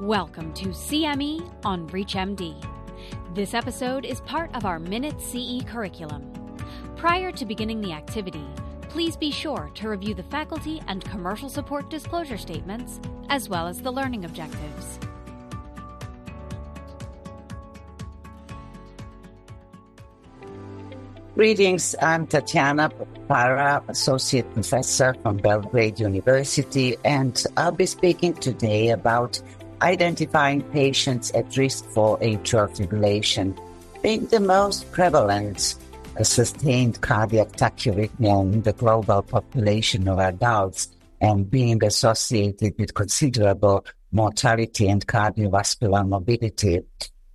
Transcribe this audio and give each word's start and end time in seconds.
Welcome 0.00 0.54
to 0.54 0.68
CME 0.68 1.52
on 1.64 1.86
ReachMD. 1.90 2.54
This 3.34 3.52
episode 3.52 4.04
is 4.04 4.20
part 4.22 4.52
of 4.56 4.64
our 4.64 4.78
Minute 4.78 5.20
CE 5.20 5.62
curriculum. 5.66 6.32
Prior 6.96 7.30
to 7.32 7.44
beginning 7.44 7.82
the 7.82 7.92
activity, 7.92 8.44
please 8.88 9.16
be 9.16 9.30
sure 9.30 9.70
to 9.74 9.88
review 9.88 10.14
the 10.14 10.22
faculty 10.24 10.80
and 10.88 11.04
commercial 11.04 11.48
support 11.48 11.90
disclosure 11.90 12.38
statements, 12.38 13.00
as 13.28 13.48
well 13.48 13.68
as 13.68 13.82
the 13.82 13.92
learning 13.92 14.24
objectives. 14.24 14.98
Greetings, 21.34 21.94
I'm 22.00 22.26
Tatjana 22.26 22.92
Potpara, 22.92 23.82
Associate 23.88 24.54
Professor 24.54 25.14
from 25.22 25.36
Belgrade 25.36 26.00
University, 26.00 26.96
and 27.04 27.42
I'll 27.56 27.72
be 27.72 27.86
speaking 27.86 28.34
today 28.34 28.90
about 28.90 29.40
identifying 29.82 30.62
patients 30.70 31.30
at 31.32 31.56
risk 31.56 31.84
for 31.90 32.18
atrial 32.18 32.68
fibrillation 32.76 33.58
being 34.02 34.26
the 34.26 34.40
most 34.40 34.90
prevalent 34.92 35.74
sustained 36.22 37.00
cardiac 37.00 37.48
tachyarrhythmia 37.52 38.52
in 38.52 38.62
the 38.62 38.72
global 38.72 39.22
population 39.22 40.08
of 40.08 40.18
adults 40.18 40.88
and 41.20 41.50
being 41.50 41.82
associated 41.84 42.74
with 42.78 42.94
considerable 42.94 43.84
mortality 44.12 44.88
and 44.88 45.06
cardiovascular 45.06 46.06
morbidity 46.06 46.80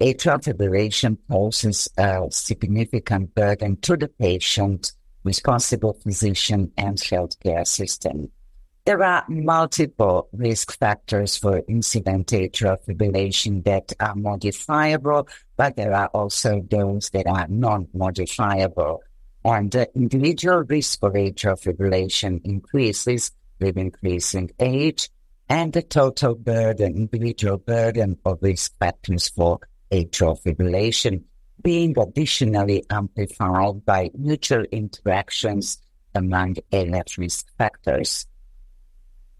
atrial 0.00 0.40
fibrillation 0.42 1.18
poses 1.28 1.88
a 1.96 2.26
significant 2.30 3.34
burden 3.34 3.76
to 3.80 3.96
the 3.96 4.08
patient, 4.08 4.92
responsible 5.24 5.94
physician, 5.94 6.70
and 6.76 6.98
healthcare 6.98 7.66
system. 7.66 8.30
There 8.88 9.04
are 9.04 9.22
multiple 9.28 10.30
risk 10.32 10.78
factors 10.78 11.36
for 11.36 11.62
incident 11.68 12.28
atrial 12.28 12.78
fibrillation 12.82 13.62
that 13.64 13.92
are 14.00 14.14
modifiable, 14.14 15.28
but 15.58 15.76
there 15.76 15.92
are 15.92 16.06
also 16.14 16.62
those 16.70 17.10
that 17.10 17.26
are 17.26 17.46
non-modifiable. 17.50 19.02
And 19.44 19.70
the 19.70 19.90
individual 19.94 20.62
risk 20.62 21.00
for 21.00 21.10
atrial 21.10 21.60
fibrillation 21.60 22.40
increases 22.46 23.30
with 23.60 23.76
increasing 23.76 24.52
age, 24.58 25.10
and 25.50 25.70
the 25.70 25.82
total 25.82 26.34
burden, 26.34 26.96
individual 26.96 27.58
burden 27.58 28.16
of 28.24 28.38
risk 28.40 28.72
factors 28.78 29.28
for 29.28 29.60
atrial 29.92 30.42
fibrillation 30.42 31.24
being 31.62 31.94
additionally 31.98 32.86
amplified 32.88 33.84
by 33.84 34.10
mutual 34.16 34.64
interactions 34.72 35.76
among 36.14 36.56
AF 36.72 37.18
risk 37.18 37.48
factors. 37.58 38.26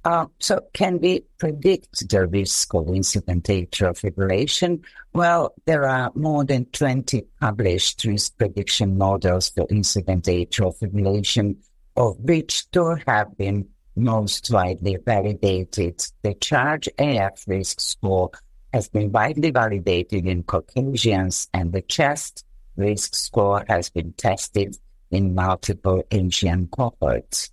Uh, 0.08 0.24
so, 0.38 0.58
can 0.72 0.98
we 1.00 1.20
predict 1.36 2.08
the 2.08 2.26
risk 2.26 2.72
of 2.72 2.88
incident 2.88 3.44
atrial 3.44 3.92
fibrillation? 3.92 4.82
Well, 5.12 5.52
there 5.66 5.86
are 5.86 6.10
more 6.14 6.46
than 6.46 6.64
20 6.64 7.26
published 7.38 8.04
risk 8.04 8.38
prediction 8.38 8.96
models 8.96 9.50
for 9.50 9.66
incident 9.68 10.24
atrial 10.24 10.74
fibrillation, 10.78 11.56
of 11.94 12.16
which 12.20 12.70
two 12.70 12.96
have 13.06 13.36
been 13.36 13.68
most 13.96 14.50
widely 14.50 14.96
validated. 14.96 16.02
The 16.22 16.32
Charge 16.32 16.88
AF 16.98 17.44
risk 17.46 17.78
score 17.78 18.30
has 18.72 18.88
been 18.88 19.12
widely 19.12 19.50
validated 19.50 20.26
in 20.26 20.42
Caucasians, 20.44 21.50
and 21.52 21.70
the 21.70 21.82
chest 21.82 22.46
risk 22.76 23.14
score 23.14 23.62
has 23.68 23.90
been 23.90 24.14
tested 24.14 24.74
in 25.10 25.34
multiple 25.34 26.02
Asian 26.10 26.66
cohorts. 26.68 27.50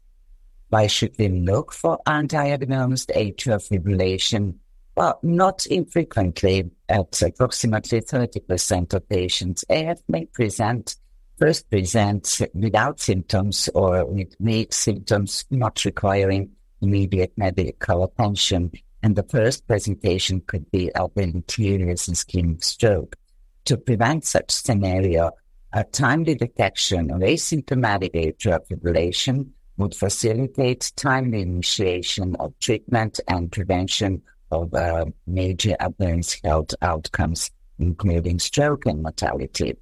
Why 0.76 0.88
should 0.88 1.16
we 1.18 1.30
look 1.30 1.72
for 1.72 2.00
undiagnosed 2.06 3.10
atrial 3.16 3.64
fibrillation? 3.66 4.56
Well, 4.98 5.20
not 5.24 5.66
infrequently, 5.68 6.70
at 6.90 7.22
approximately 7.22 8.02
30% 8.02 8.94
of 8.94 9.08
patients, 9.08 9.64
AF 9.70 10.00
may 10.10 10.26
present, 10.26 10.98
first 11.40 11.70
present 11.70 12.42
without 12.54 13.00
symptoms 13.00 13.70
or 13.74 14.04
with 14.04 14.36
vague 14.42 14.74
symptoms 14.74 15.46
not 15.50 15.86
requiring 15.86 16.50
immediate 16.82 17.32
medical 17.38 18.04
attention 18.04 18.74
and 19.02 19.16
the 19.16 19.24
first 19.24 19.66
presentation 19.68 20.42
could 20.42 20.70
be 20.72 20.92
of 20.92 21.12
interiors 21.16 22.08
ischemic 22.08 22.66
stroke. 22.66 23.16
To 23.64 23.78
prevent 23.78 24.26
such 24.26 24.52
scenario, 24.52 25.32
a 25.72 25.86
timely 25.86 26.36
detection 26.36 27.12
of 27.12 27.22
asymptomatic 27.22 28.14
atrial 28.14 28.60
fibrillation 28.68 29.52
would 29.78 29.96
facilitate 29.96 30.92
timely 30.96 31.42
initiation 31.42 32.36
of 32.38 32.58
treatment 32.60 33.20
and 33.28 33.52
prevention 33.52 34.22
of 34.52 34.74
uh, 34.74 35.06
major 35.28 35.76
adverse 35.80 36.40
health 36.44 36.74
outcomes, 36.82 37.52
including 37.80 38.40
stroke 38.40 38.86
and 38.86 39.02
mortality. 39.04 39.76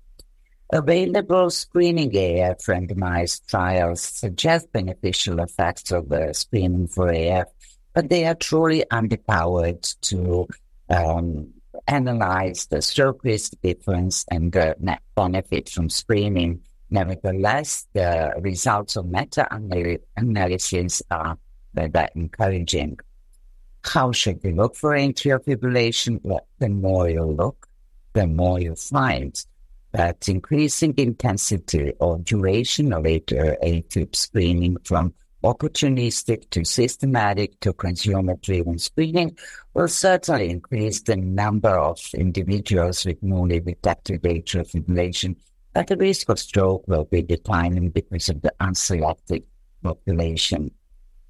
Available 0.72 1.50
screening 1.52 2.16
AF 2.16 2.58
randomized 2.66 3.46
trials 3.48 4.02
suggest 4.02 4.72
beneficial 4.72 5.40
effects 5.40 5.92
of 5.92 6.12
screening 6.36 6.88
for 6.88 7.10
AF 7.10 7.48
but 7.94 8.10
they 8.10 8.26
are 8.26 8.36
truly 8.36 8.84
underpowered 8.92 9.96
to 10.02 10.48
um, 10.90 11.54
analyze 11.88 12.66
the 12.68 12.82
stroke 12.82 13.24
risk 13.24 13.54
difference 13.62 14.26
and 14.30 14.52
the 14.52 14.76
net 14.80 15.02
benefit 15.16 15.70
from 15.70 15.90
screening. 15.90 16.62
Nevertheless, 16.94 17.88
the 17.94 18.34
results 18.40 18.96
of 18.98 19.08
meta-analysis 19.08 21.02
are 21.10 21.40
very 21.74 22.08
encouraging. 22.14 23.00
How 23.84 24.12
should 24.12 24.44
we 24.44 24.54
look 24.54 24.76
for 24.76 24.92
atrial 24.92 25.44
fibrillation? 25.44 26.20
Well, 26.22 26.48
the 26.60 26.70
more 26.70 27.10
you 27.10 27.24
look, 27.24 27.68
the 28.14 28.28
more 28.28 28.60
you 28.60 28.76
find 28.76 29.44
that 29.94 30.30
increasing 30.30 30.94
intensity 30.98 31.94
or 32.00 32.20
duration 32.20 32.94
of 32.94 33.06
AFib 33.06 34.16
screening 34.16 34.78
from 34.84 35.16
opportunistic 35.44 36.48
to 36.52 36.64
systematic 36.64 37.60
to 37.62 37.74
consumer 37.74 38.36
driven 38.36 38.78
screening 38.78 39.36
will 39.74 39.88
certainly 39.88 40.52
increase 40.52 41.02
the 41.02 41.16
number 41.16 41.76
of 41.76 42.00
individuals 42.14 43.04
with 43.04 43.22
newly 43.24 43.60
detected 43.60 44.22
atrial 44.22 44.70
fibrillation, 44.70 45.36
but 45.74 45.88
the 45.88 45.98
risk 45.98 46.30
of 46.30 46.40
stroke 46.40 46.88
will 46.88 47.06
be 47.06 47.22
declining 47.22 47.90
because 47.90 48.30
of 48.30 48.42
the 48.42 48.54
unselected 48.60 49.44
population. 49.82 50.72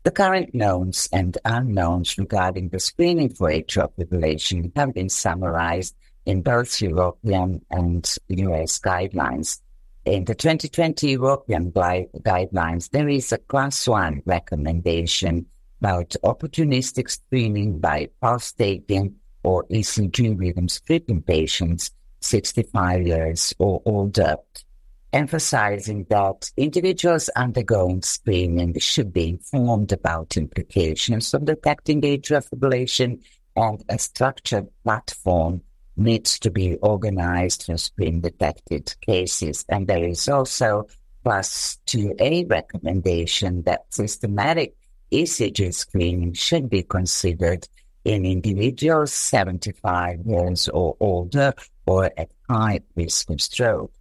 The 0.04 0.12
current 0.12 0.54
knowns 0.54 1.08
and 1.14 1.38
unknowns 1.46 2.18
regarding 2.18 2.70
the 2.70 2.80
screening 2.80 3.30
for 3.30 3.50
atrial 3.50 3.90
fibrillation 3.98 4.76
have 4.76 4.94
been 4.94 5.10
summarized 5.10 5.96
in 6.26 6.42
both 6.42 6.82
European 6.82 7.66
and 7.72 8.06
US 8.28 8.80
guidelines. 8.80 9.62
In 10.04 10.26
the 10.26 10.36
2020 10.36 11.12
European 11.12 11.72
guidelines, 11.72 12.90
there 12.90 13.08
is 13.08 13.32
a 13.32 13.38
class 13.38 13.88
one 13.88 14.22
recommendation 14.26 15.46
about 15.80 16.16
opportunistic 16.24 17.10
screening 17.10 17.80
by 17.80 18.10
pulse 18.22 18.52
taking 18.52 19.16
or 19.44 19.66
ECG 19.68 20.38
rhythm 20.38 20.68
stripping 20.68 21.22
patients 21.22 21.92
65 22.24 23.06
years 23.06 23.54
or 23.60 23.82
older, 23.86 24.38
emphasizing 25.12 26.06
that 26.10 26.52
individuals 26.58 27.30
undergoing 27.36 28.02
screening 28.02 28.78
should 28.80 29.14
be 29.14 29.30
informed 29.30 29.92
about 29.92 30.38
implications 30.38 31.34
of 31.34 31.46
detecting 31.46 32.02
atrial 32.02 32.48
fibrillation 32.48 33.22
and 33.56 33.84
a 33.90 34.00
structured 34.00 34.68
platform 34.84 35.62
needs 35.96 36.40
to 36.40 36.50
be 36.50 36.76
organized 36.78 37.66
for 37.66 37.78
screen 37.78 38.22
detected 38.22 38.96
cases. 39.02 39.64
And 39.70 39.88
there 39.88 40.04
is 40.04 40.28
also 40.28 40.88
plus 41.24 41.78
2A 41.88 42.50
recommendation 42.50 43.62
that 43.64 43.86
systematic 43.92 44.76
ECG 45.12 45.74
screening 45.74 46.34
should 46.34 46.70
be 46.70 46.84
considered 46.84 47.68
in 48.06 48.26
individuals 48.26 49.14
75 49.14 50.20
years 50.26 50.68
or 50.70 50.96
older 51.00 51.54
or 51.86 52.12
at 52.18 52.30
high 52.50 52.82
risk 52.96 53.30
of 53.30 53.42
stroke. 53.42 53.92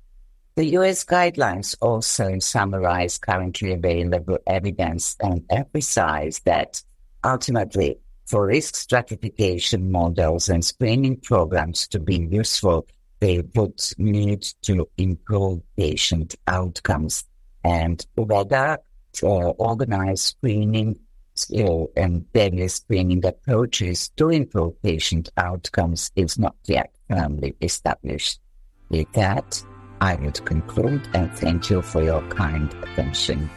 The 0.54 0.66
US 0.76 1.04
guidelines 1.04 1.74
also 1.80 2.38
summarize 2.38 3.18
currently 3.18 3.72
available 3.72 4.38
evidence 4.46 5.16
and 5.20 5.44
emphasize 5.48 6.40
that 6.44 6.82
ultimately 7.24 7.98
for 8.26 8.46
risk 8.46 8.74
stratification 8.74 9.90
models 9.90 10.48
and 10.48 10.64
screening 10.64 11.16
programs 11.16 11.88
to 11.88 11.98
be 12.00 12.28
useful, 12.30 12.86
they 13.20 13.42
would 13.54 13.80
need 13.98 14.42
to 14.62 14.88
improve 14.98 15.60
patient 15.76 16.34
outcomes. 16.46 17.24
And 17.64 18.04
whether 18.14 18.78
uh, 19.22 19.26
organize 19.26 20.22
screening 20.22 20.98
uh, 21.54 21.84
and 21.96 22.26
various 22.32 22.74
screening 22.74 23.24
approaches 23.24 24.10
to 24.16 24.28
improve 24.28 24.80
patient 24.82 25.30
outcomes 25.36 26.10
is 26.16 26.38
not 26.38 26.56
yet 26.64 26.94
firmly 27.08 27.54
established. 27.60 28.40
With 28.88 29.10
that, 29.12 29.62
I 30.00 30.16
would 30.16 30.44
conclude 30.44 31.08
and 31.14 31.32
thank 31.32 31.70
you 31.70 31.80
for 31.82 32.02
your 32.02 32.22
kind 32.28 32.72
attention. 32.82 33.48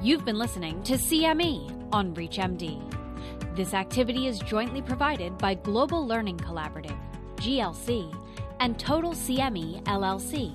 You've 0.00 0.24
been 0.24 0.38
listening 0.38 0.82
to 0.84 0.94
CME 0.94 1.88
on 1.92 2.14
ReachMD. 2.14 2.94
This 3.56 3.74
activity 3.74 4.28
is 4.28 4.38
jointly 4.38 4.80
provided 4.80 5.36
by 5.36 5.54
Global 5.54 6.06
Learning 6.06 6.36
Collaborative, 6.36 6.96
GLC, 7.36 8.14
and 8.60 8.78
Total 8.78 9.12
CME 9.12 9.82
LLC, 9.84 10.52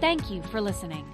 Thank 0.00 0.30
you 0.30 0.42
for 0.42 0.60
listening. 0.60 1.06